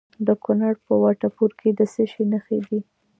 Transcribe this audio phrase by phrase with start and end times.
[0.27, 2.79] د کونړ په وټه پور کې د څه شي نښې دي؟